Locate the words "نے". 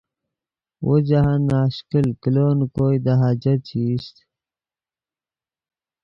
2.57-2.65